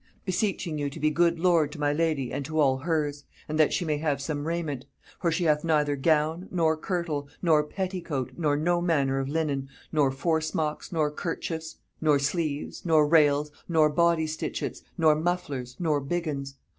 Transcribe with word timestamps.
Beseeching 0.25 0.79
you 0.79 0.89
to 0.89 0.99
be 0.99 1.11
good 1.11 1.37
lord 1.37 1.71
to 1.71 1.79
my 1.79 1.93
lady 1.93 2.33
and 2.33 2.43
to 2.45 2.59
all 2.59 2.77
hers; 2.79 3.23
and 3.47 3.59
that 3.59 3.71
she 3.71 3.85
may 3.85 3.97
have 3.99 4.19
some 4.19 4.47
rayment. 4.47 4.85
For 5.19 5.31
she 5.31 5.43
hath 5.43 5.63
neither 5.63 5.95
gown, 5.95 6.47
nor 6.49 6.75
kirtle, 6.75 7.29
nor 7.43 7.63
petticoat, 7.63 8.31
nor 8.35 8.57
no 8.57 8.81
manner 8.81 9.19
of 9.19 9.29
linen, 9.29 9.69
nor 9.91 10.09
foresmocks, 10.09 10.91
nor 10.91 11.11
kerchiefs, 11.11 11.75
nor 12.01 12.17
sleeves, 12.17 12.83
nor 12.83 13.07
rails, 13.07 13.51
nor 13.69 13.91
body 13.91 14.25
stitchets, 14.25 14.81
nor 14.97 15.13
mufflers, 15.15 15.75
nor 15.79 16.01
biggins. 16.01 16.55